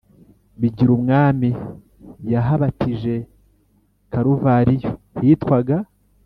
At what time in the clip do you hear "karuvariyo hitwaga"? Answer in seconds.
4.11-5.77